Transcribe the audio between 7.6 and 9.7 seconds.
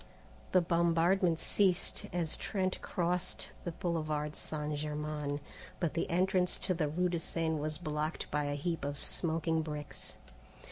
blocked by a heap of smoking